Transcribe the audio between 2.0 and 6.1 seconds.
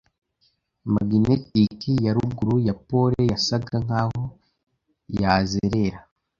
ya ruguru ya pole yasaga nkaho yazerera